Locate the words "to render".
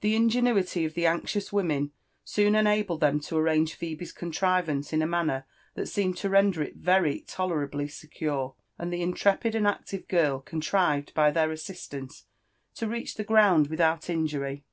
6.16-6.60